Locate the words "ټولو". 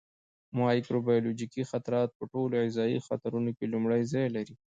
2.31-2.53